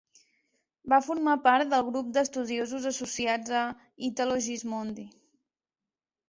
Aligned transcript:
Va 0.93 0.97
formar 1.07 1.35
part 1.43 1.69
del 1.73 1.83
grup 1.89 2.09
d'estudiosos 2.15 2.87
associats 2.93 3.53
a 3.61 3.63
Italo 4.09 4.39
Gismondi. 4.49 5.07